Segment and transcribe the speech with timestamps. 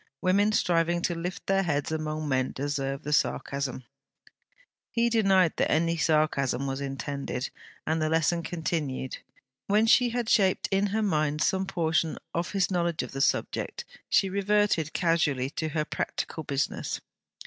[0.19, 3.83] 'Women striving to lift their heads among men deserve the sarcasm.'
[4.89, 7.51] He denied that any sarcasm was intended,
[7.85, 9.19] and the lesson continued.
[9.67, 13.85] When she had shaped in her mind some portion of his knowledge of the subject,
[14.09, 16.99] she reverted casually to her practical business.